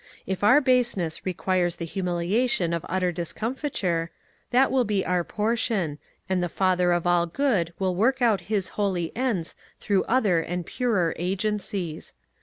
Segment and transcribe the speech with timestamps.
[0.25, 4.09] If our baseness requires the humiliation of utter discomfiture,
[4.49, 8.69] that will be our portion, and the Father of all Good will work out His
[8.69, 12.13] holy ends through other and purer agencies.